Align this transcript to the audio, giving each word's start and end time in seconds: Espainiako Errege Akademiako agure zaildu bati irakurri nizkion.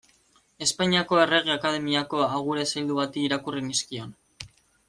Espainiako 0.65 1.19
Errege 1.25 1.53
Akademiako 1.57 2.23
agure 2.39 2.65
zaildu 2.73 2.99
bati 3.03 3.29
irakurri 3.29 3.65
nizkion. 3.71 4.19